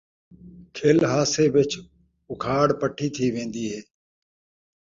کھل 0.75 0.97
ہاسے 1.11 1.45
وِچ 1.53 1.71
اُکھاڑ 2.29 2.67
پٹی 2.79 3.07
تھی 3.15 3.25
وین٘دی 3.33 3.65
ہے 3.73 3.79